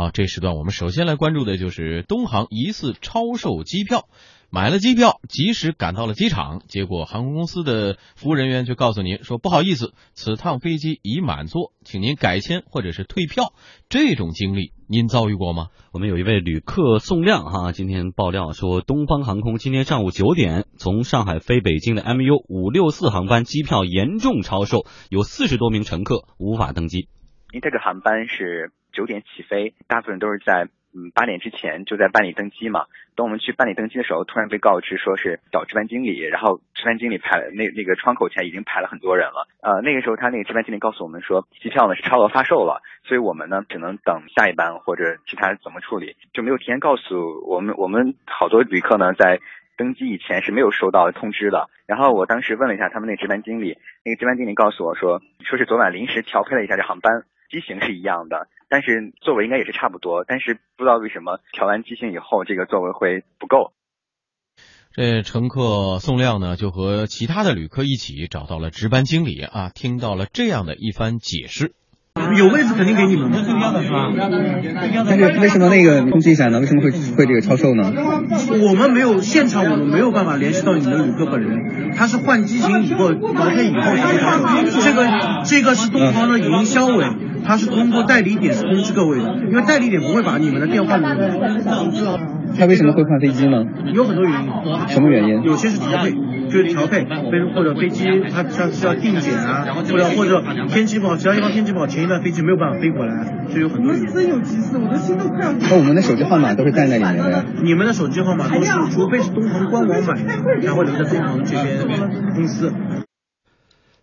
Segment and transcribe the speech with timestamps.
[0.00, 4.08] 好，这时段我们首先来关注的就是东航疑似超售机票。
[4.48, 13.52] 买了机票，及时赶到了机场，结果航空公司的服务人员却告诉您说：“不好意思，此趟飞机已满座，请您改签或者是退票。”
[13.90, 15.66] 这种经历您遭遇过吗？
[15.92, 27.00] 我们有一位旅客宋亮哈，今天爆料说，东方航空今天上午九点从上海飞北京的 MU 五六四航班机票严重超售，有四十多名乘客无法登机。
[27.52, 30.68] 因为这个航班是九点起飞，大部分都是在。
[30.92, 32.86] 嗯，八点之前就在办理登机嘛。
[33.14, 39.46] 等我们去办理登机的时候，突然被告知说是找值班经理，然后值班经理排那那个窗口前已经排了很多人了。
[39.62, 47.76] 呃，那个时候他那个值班经理告诉我们说，机票呢是超额发售了，所以我们呢只能等下一班或者其他怎么处理，就没有提前告诉我们。
[47.78, 49.38] 我们好多旅客呢在
[49.76, 51.70] 登机以前是没有收到通知的。
[51.86, 57.22] 然后我当时问了一下他们那值班经理，那个值班经理告诉我说，说是昨晚临时调配了一下这航班。
[57.50, 63.72] 机型是一样的，但是座位应该也是差不多，但是不知道为什么调完机型以后，这个座位会不够。
[64.92, 71.74] 这乘客宋亮呢，就和其他的旅客一起找到了值班经理啊，听到了这样的一番解释。
[72.36, 74.10] 有位置肯定给你们，是一样的是吧？
[75.06, 76.58] 但是为什么那个通知一下呢？
[76.58, 77.92] 为什么会会这个超售呢？
[78.68, 84.80] 我们没有现场，我们没有办法联系到你们旅客本人，他是换机型以后调配以后才超售。
[84.80, 85.08] 这个
[85.44, 87.04] 这个是东方的营销委。
[87.42, 91.06] 他是通过代理点通知各位的，因为代理点不会把你们的电话留。
[92.58, 93.64] 他为什么会换飞机呢？
[93.94, 94.50] 有很多原因。
[94.88, 95.42] 什么原因？
[95.42, 96.12] 有些是调配，
[96.50, 103.94] 就是调配，飞或者飞机它像需要定检啊，或者或者天气不好，其他地方天气不好，前一段飞机没有办法飞过来，就有很多。
[103.94, 105.52] 真有急事，我的心都快要。
[105.52, 107.44] 那我们的手机号码都是在那里面的。
[107.62, 110.14] 你们的手机号码都是，除非是东航官网买，
[110.60, 111.78] 才会留在东航这边
[112.34, 112.72] 公司。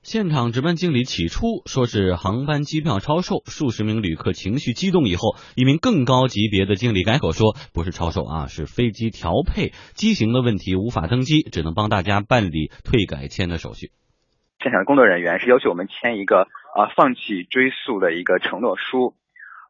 [0.07, 13.91] 现场值班经理起初说是航班机票超售，数十名旅客情绪激动以后，一名更高级别的经理改口说不是超售啊，是飞机调配机型的问题，无法登机，只能帮大家办理退改签的手续。
[14.63, 19.13] 现场的工作人员是要求我们签一个啊放弃追诉的一个承诺书，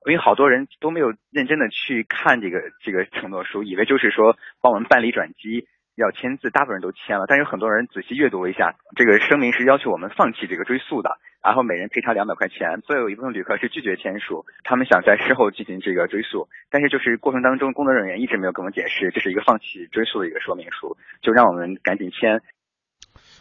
[0.06, 5.66] 因为好多人都没有认真的去看这个这个承诺书，以为就是说帮我们办理转机。
[5.97, 12.80] 要签字，大部分人都签了，但是很多人仔细阅读了一下，这个声明是要求我们放弃这个追诉的，然后每人赔偿两百块钱。
[12.81, 22.41] 所以有一部分旅客是拒绝签署，他们想在事后进行这个追诉，但是就是过程当中工作人员一直没有跟我们解释，这是一个放弃追诉的一个说明书，就让我们赶紧签。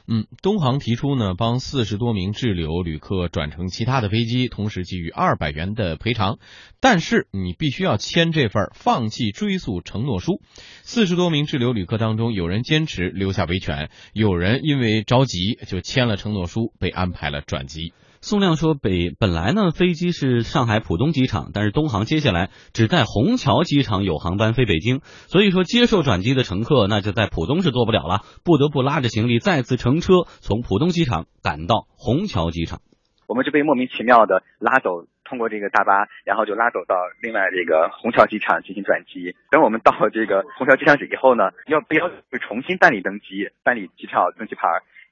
[0.08, 6.38] 嗯，东航提出呢，帮四十多名滞留旅客转乘其他的飞机，同时给予二百元的赔偿，
[6.80, 10.40] 但是你必须要签这份放弃追诉承诺书。
[10.82, 17.92] 四十多名滞留旅客当中，有人坚持留下维权，有人因为着急就签了承诺书，被安排了转机。
[18.20, 32.80] 宋亮说：“北本来呢，飞机是上海浦东机场，但是东航接下来只在虹桥机场有航班飞北京，所以说接受转机的乘客那就在浦东是坐不了了，不得不拉着行李再次乘车从浦东机场赶到虹桥机场。
[33.28, 39.36] 我们就被莫名其妙的拉走，通过这个大巴，然后就拉走到另外这个虹桥机场进行转机。
[39.50, 42.08] 等我们到这个虹桥机场以后呢，要不要
[42.40, 44.62] 重新办理登机，办理机票登机牌？”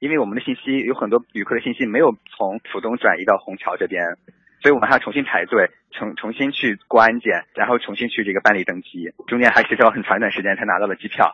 [0.05, 4.05] 因为我们的信息有很多旅客的信息没有从浦东转移到虹桥这边，
[4.61, 11.33] 所以我们还要重新排队，重重新去过安检，然后重新去这个办理登机，中间还需要很长一段时间才拿到了机票。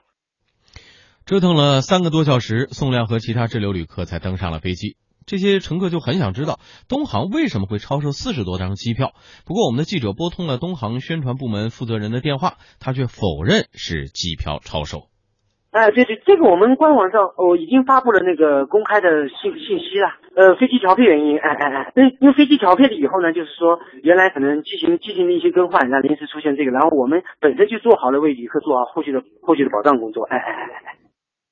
[1.25, 4.95] 折腾了三个多小时，宋亮和其他滞留旅客才登上了飞机。
[5.27, 9.11] 这些乘客就很想知道，东航为什么会超售四十多张机票？
[9.45, 15.10] 不过我们的记者拨通了东航宣传部门负责人的电话，他却否认是机票超售。
[15.71, 20.09] 哎，对对，这个我们官网上哦已经发布了那个公开的信信息了。
[20.35, 30.25] 呃，飞机调配原因，哎哎哎，因因为飞机调配了以后呢，就是说原来可能机型机型的一些更换，然后临时出现这个，然后我们本身就做好了为旅客做好后续的后续的保障工作。
[30.25, 31.00] 哎哎哎哎哎。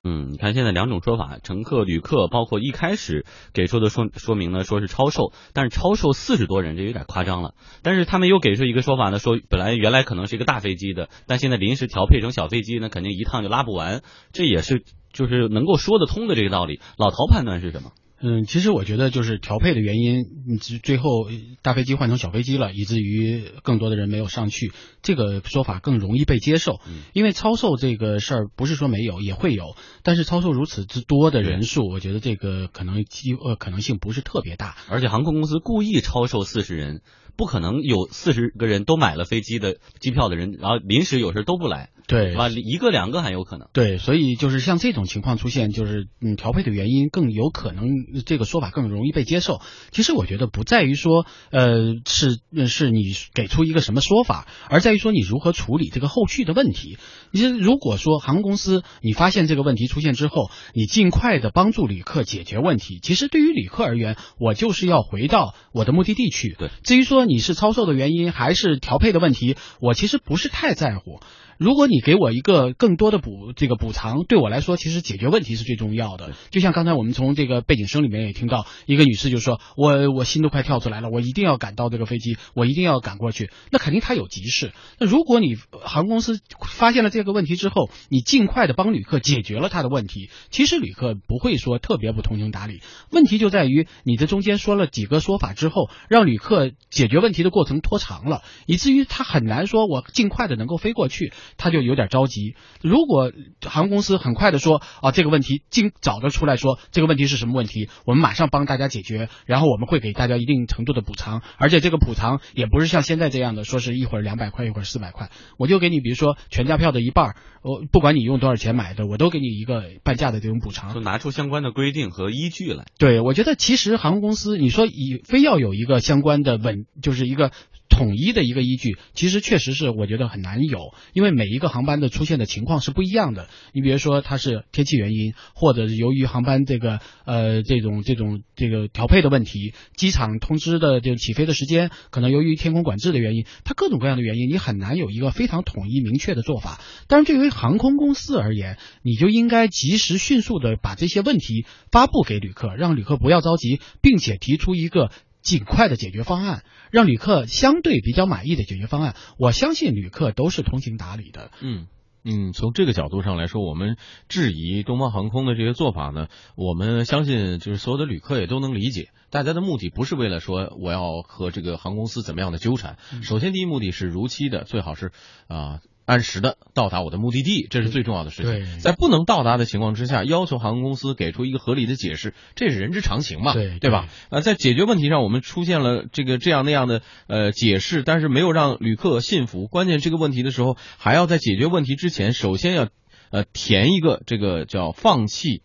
[0.02, 7.54] 嗯，你看现在两种说法，乘客、旅客，包括一开始给出的说说明呢，说是超售，但是超售四十多人，这有点夸张了。
[7.84, 14.02] 但是他们又给出一个说法呢，说本来原来可能是一个大飞机的，但现在临时调配成小飞机，那肯定一趟就拉不完，
[14.32, 16.80] 这也是就是能够说得通的这个道理。
[16.98, 17.92] 老陶判断是什么？
[18.22, 21.30] 嗯，其实我觉得就是调配的原因，你最后
[21.62, 26.80] 大飞机换成小飞机了，以至于更多的人没有上去，这个说法更容易被接受。
[27.14, 34.76] 因为超售这个事儿不是说没有，也会有，但是超售如此之多的人数，我觉得这个可能机呃可能性不是特别大。
[34.90, 37.02] 而且航空公司故意超售四十人，
[37.38, 41.90] 不可能有四十个人都买了飞机的机票的人，然后临时有事都不来。
[42.10, 42.50] 对，是吧？
[42.50, 43.68] 一个两个还有可能。
[43.72, 47.86] 对，所以就是像这种情况出现，就是嗯调配的原因更有可能
[48.26, 49.62] 这个说法更容易被接受。
[49.92, 56.98] 其实我觉得不在于说呃是是你给出一个什么说法，而在于说你如何处理这个后续的问题。
[57.32, 66.56] 你如果说航空公司你发现这个问题出现之后，你尽快的帮助旅客解决问题，其实对于旅客而言，我就是要回到我的目的地去。
[66.58, 71.20] 对，至于说你是超售的原因还是调配的问题，我其实不是太在乎。
[71.60, 76.32] 如果你给我一个更多的补这个补偿，对我来说，其实解决问题是最重要的。
[76.52, 84.72] 就像刚才我们从这个背景声里面也听到，一个女士就说：“我我心都快跳出来了，我一定要赶到这个飞机，我一定要赶过去。”那肯定她有急事。
[85.00, 86.40] 那如果你航空公司
[86.80, 92.82] 发现了这个问题之后，你尽快的帮旅客解决了他的问题，其实旅客不会说特别不通情达理。
[93.12, 101.34] 问题就在于你这中间说了几个说法之后，让旅客解决问题的过程拖长了，以至于他很难说我尽快的能够飞过去。
[101.58, 102.56] 他就有点着急。
[102.82, 103.34] 如果
[103.66, 122.86] 航空公司很快的说啊，这个问题尽早的出来说这个问题是什么问题，我们马上帮大家解决，然后我们会给大家一定程度的补偿，而且这个补偿也不是像现在这样的，说是一会儿两百块，一会儿四百块，我就给你，比如说全价票的一半，我不管你用多少钱买的，我都给你一个半价的这种补偿，就拿出相关的规定和依据来。
[122.98, 127.52] 对，我觉得其实航空公司，你说以非要有一个相关的稳，就是一个。
[127.90, 133.50] 统一的一个依据，其实确实是我觉得很难有，因为每一个航班的出现的情况是不一样的。
[133.74, 146.80] 你比如说它是天气原因，或者是由于航班这个呃这种这种这个调配的问题，机场通知的这个起飞的时间，可能由于天空管制的原因，它各种各样的原因，你很难有一个非常统一明确的做法。
[147.08, 155.12] 但是对于航空公司而言，你就应该及时迅速的把这些问题发布给旅客，让旅客不要着急，并且提出一个。
[155.42, 161.52] 尽快的解决方案，让旅客相对比较满意的解决方案，我相信旅客都是通情达理的。
[161.62, 161.88] 嗯
[162.26, 163.96] 嗯，从这个角度上来说，我们
[164.28, 166.28] 质疑东方航空的这些做法呢，
[166.58, 169.10] 我们相信就是所有的旅客也都能理解。
[169.30, 175.12] 大家的目的不是为了说我要和这个航空公司怎么样的纠缠，首先第一目的是如期的，最好是
[175.48, 175.80] 啊。
[176.10, 178.80] 按时的到达我的目的地，这是最重要的事情。
[178.80, 183.54] 在不能到达的情况之下，要求航空公司给出一个合理的解释，这是人之常情嘛？
[183.54, 184.08] 对对吧？
[184.32, 189.68] 呃，在解决问题上，我们出现了这个这样那样的呃解释，但是没有让旅客信服。
[189.68, 192.88] 关键这个问题的时候，还要在解决问题之前，首先要
[193.30, 195.62] 呃填一个这个叫放弃。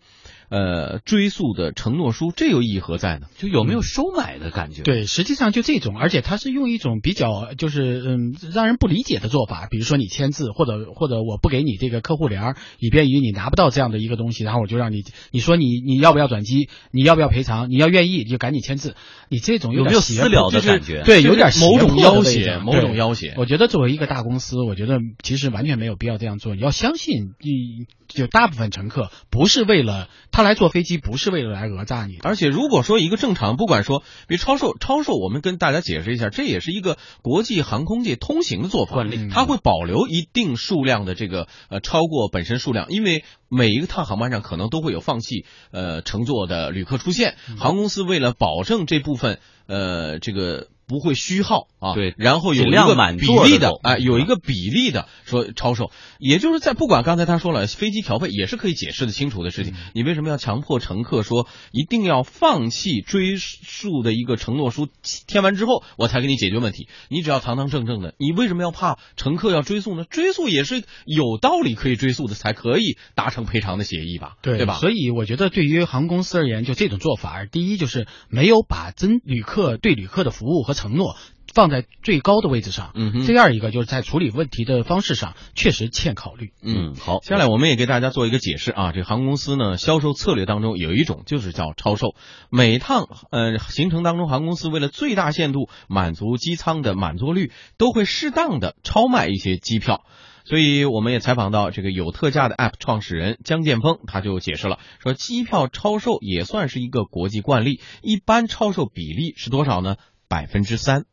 [0.49, 3.27] 呃，追溯的承诺书，这有意义何在呢？
[3.37, 4.83] 就有没有收买的感觉？
[4.83, 18.95] 对，实际上就这种，而且他是用一种比较就是嗯让人不理解的做法，比如说你签字，或者或者我不给你这个客户联，以便于你拿不到这样的一个东西，然后我就让你你说你你要不要转机，你要不要赔偿，你要愿意你就赶紧签字，
[19.29, 21.01] 你这种有没有私了的感觉？
[21.03, 23.33] 对，有点某种要挟，某种要挟。
[23.37, 26.55] 我觉得作为一个大公司，我觉得其实完全没有必要这样做。
[26.55, 31.15] 你要相信，你就大部分乘客不是为了他来坐飞机不。
[31.15, 50.67] 是为了来讹诈你，而且如果说一个正常，不管说，比如超售，超售，我们跟大家解释一下，这也是一个国际航空界通行的做法，它会保留一定数量的这个呃超过本身数量，因为每一个趟航班上可能都会有放弃呃乘坐的旅客出现，航空公司为了保证这部分呃这个。
[50.87, 64.87] 不会虚耗啊，对，然后有一个比例的，哎，有一个比例的说超售，也就是在不管刚才他说了飞机调配也是可以解释的清楚的事情，你为什么要强迫乘客说一定要放弃追溯的一个承诺书
[65.27, 66.87] 填完之后我才给你解决问题？
[67.09, 70.03] 你只要堂堂正正的，你为什么要怕乘客要追溯呢？
[70.09, 74.35] 追溯也是有道理可以追溯的，才可以达成赔偿的协议吧？
[74.41, 74.75] 对对吧？
[74.75, 81.15] 所以我觉得对于航空公司而言，就这种做法，第一就是没有把真旅客对旅客的服务和承诺
[81.51, 82.91] 放在最高的位置上。
[82.93, 83.25] 嗯哼。
[83.25, 86.51] 第二一个就是在处理问题的方式上确实欠考虑。
[86.61, 87.19] 嗯，好。
[87.19, 92.13] 接下来我们也给大家做一个解释啊，这航空公司呢销售策略当中有一种就是叫超售。
[92.51, 100.03] 每趟呃行程当中，航空公司为了最大限度满足机舱的满座率，都会适当的超卖一些机票。
[100.47, 109.95] 所以我们也采访到这个有特价的 App 创始人江建峰，他就解释了，说机票超售也算是一个国际惯例，一般超售比例是多少呢？
[110.27, 111.05] 百分之三，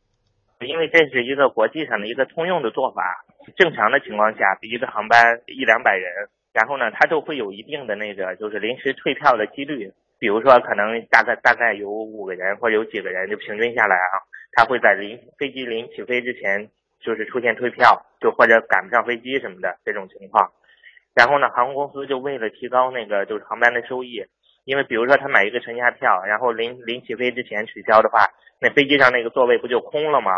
[0.60, 3.24] 因为这是一个国际上的一个通用的做法。
[3.56, 6.08] 正常的情况下，一个航班一两百人，
[6.52, 9.92] 然后呢，它都会有一定的那个就是临时退票的几率。
[10.18, 20.52] 比如说，可能大概大概有五个人或者有几个人，就平均下来啊，他会在临飞机临起飞之前，就是出现退票，就或者赶不上飞机什么的这种情况。
[21.14, 24.24] 然后呢，航空公司就为了提高那个就是航班的收益。
[24.64, 28.28] 因为比如说他买一个全价票，然后临临起飞之前取消的话，
[28.62, 30.30] 那飞机上那个座位不就空了吗？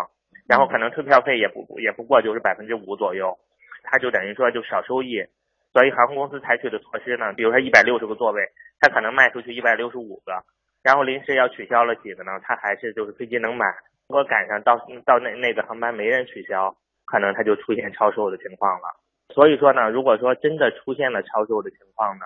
[0.48, 3.38] 然后可能退票费也不也不过就是百分之五左右，
[3.82, 5.24] 他就等于说就少收益。
[5.72, 8.48] 所以航空公司采取的措施呢，比如说一百六十个座位，
[8.80, 10.44] 他可能卖出去一百六十五个，
[10.82, 13.66] 然后临时要取消了几个呢，他还是就是飞机能买。
[14.08, 18.88] 如果赶上到到那那个航班没人取消，可能他就出现超售的情况了。
[19.34, 22.24] 所以说呢，如果说真的出现了超售的情况呢，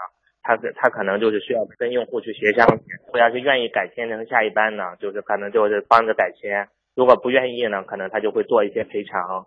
[0.49, 2.67] 他他可能就是需要跟用户去协商。
[3.07, 6.65] 如果要是愿意改签成下一班呢，就是可能就是帮着改签；
[6.97, 9.47] 如果不愿意呢，可能他就会做一些赔偿。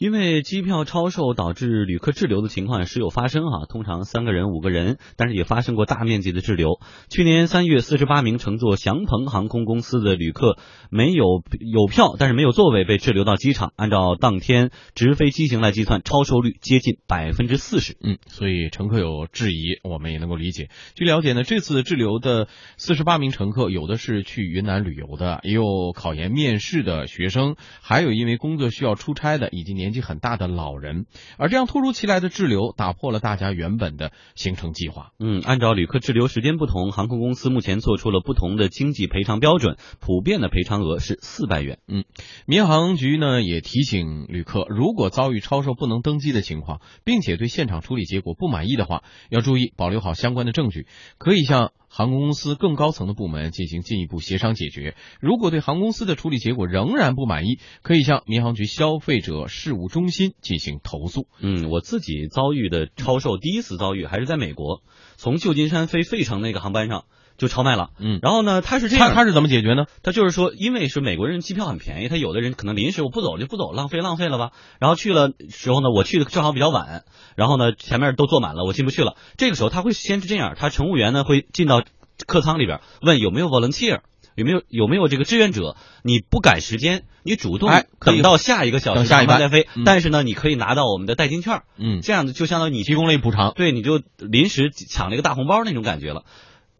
[0.00, 6.80] 因为机票超售导致旅客滞留的情况时有发生哈，通常三个人五个人，但是也发生过大面积的滞留。
[7.10, 10.56] 去年三月，四十八名乘坐祥鹏航空公司的旅客
[10.88, 13.74] 没有有票，但是没有座位被滞留到机场。
[13.76, 17.98] 按照当天直飞机型来计算，超售率接近百分之四十。
[18.02, 20.70] 嗯，所以乘客有质疑，我们也能够理解。
[20.94, 29.89] 据了解呢，这次滞留的四十八名乘客，有的是去云南旅游的，也有考研面试的学生，还有因为工作需要出差的，以及年。
[29.90, 31.06] 年纪很大的老人，
[31.36, 35.10] 而这样突如其来的滞留打破了大家原本的行程计划。
[35.18, 41.80] 嗯，按照旅客滞留时间不同，航空公司目前做出了不同的经济赔偿标准，普遍的赔偿额是四百元。
[41.88, 42.04] 嗯，
[42.46, 50.86] 民航局呢也提醒旅客，如果遭遇超售不能登机的情况，并且对现场处理结果不满意的话，要注意保留好相关的证据，
[51.18, 51.72] 可以向。
[51.92, 54.94] 航空公司更高层的部门进行进一步协商解决。
[55.20, 61.26] 如果对航空公司的处理结果仍然不满意，可以向民航局消费者事务中心进行投诉。
[61.40, 64.82] 嗯，我自己遭遇的超售，第一次遭遇还是在美国，
[65.16, 67.06] 从旧金山飞费城那个航班上。
[67.40, 69.86] 就超卖了，嗯，然后呢，他是这样，他是怎么解决呢？
[70.02, 74.50] 他就是说，因为是美国人机票很便宜，他有的人可能临时我不走就不走，浪费浪费了吧。
[74.78, 77.04] 然后去了时候呢，我去的正好比较晚，
[77.36, 79.16] 然后呢前面都坐满了，我进不去了。
[79.38, 81.82] 这个时候他会先是这样，他乘务员呢会进到
[82.26, 84.00] 客舱里边问有没有 volunteer，
[84.34, 85.76] 有没有有没有这个志愿者？
[86.04, 87.70] 你不赶时间，你主动
[88.00, 96.24] 等到下一个小时下一班再飞，但是呢你可以拿到我们的代金券，嗯，这样子就相当于你提供了一补偿，对，你就临时抢了一个大红包那种感觉了。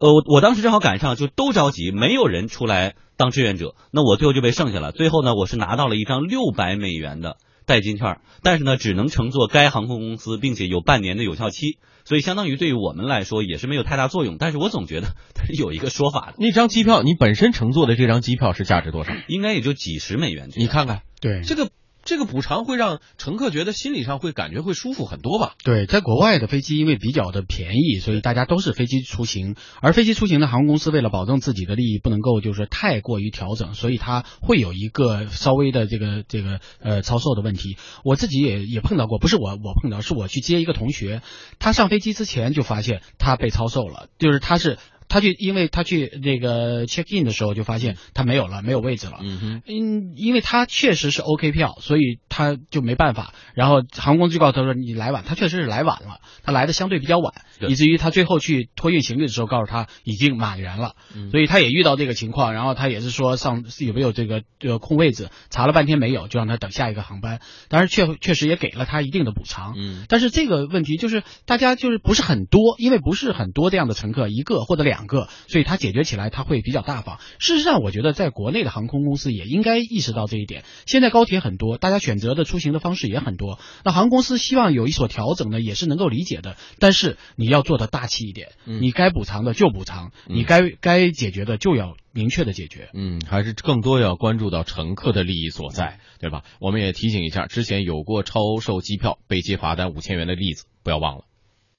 [0.01, 4.91] 呃，我我当时正好赶上，就都着急，没有人出来当志愿者，那我最后就被剩下了。
[4.91, 14.37] 最后呢，我是拿到了一张六百美元的代金券，但是呢，只能乘坐该航空公司，并且有半年的有效期，所以相当于对于我们来说也是没有太大作用。
[14.39, 19.13] 但是我总觉得它是有一个说法的，那张机票你本身乘坐的这张机票是价值多少？
[19.27, 20.49] 应该也就几十美元。
[20.55, 21.69] 你看看，对这个。
[22.03, 25.53] 这个补偿会让乘客觉得心理上会感觉会舒服很多吧？
[25.63, 29.55] 对，在国外的飞机因为比较的便宜，所以大家都是飞机出行。
[29.81, 37.77] 而飞机出行的航空公司为了保证自己的利益，不能够就是太过于调整，所以它会有一个稍微的这个这个呃超售的问题。
[38.03, 41.21] 我自己也也碰到过，不是我我碰到，是我去接一个同学，
[41.59, 44.77] 他上飞机之前就发现他被超售了，就是他是。
[45.11, 49.17] 他去，因为他去那个 check in 的时候就发现他没有了，没有位置了。
[49.21, 53.33] 嗯哼，因因为他确实是 OK 票，所以他就没办法。
[53.53, 57.33] 然后航空公司就告诉他说你来晚，他确实是来晚了，他来的相对比较晚，
[57.67, 60.95] 以至于他最后去托运行李的时候告诉他已经满员了。
[61.29, 67.41] 所以他也遇到这个情况，然后他也是说上有没有这个这个空位置，查了半天没有，就让他等下一个航班。
[67.67, 69.73] 当然确确实也给了他一定的补偿。
[69.75, 75.00] 嗯，但是这个问题就是大家就是不是很多，因为不是很多这样的乘客，一个或者两。
[75.01, 77.19] 两个，所以它解决起来它会比较大方。
[77.39, 80.63] 事实上，我觉得在国内的航空公司也应该意识到这一点。
[80.85, 83.59] 现在高铁很多，大家选择的出行的方式也很多。
[83.83, 86.55] 那航空公司希望有一所调整呢，也是能够理解的。
[86.79, 92.89] 但是你要做的大气一点，你该补偿的就补偿，你该该解决的就要明确的解决。
[92.93, 96.43] 嗯，还是更多要关注到乘客的利益所在，对吧？
[96.59, 101.23] 我们也提醒一下，之前有过超售机票被揭罚单五千元的例子，不要忘了。